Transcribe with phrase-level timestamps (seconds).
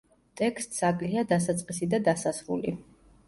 [0.39, 2.73] ტექსტს აკლია დასაწყისი და დასასრული.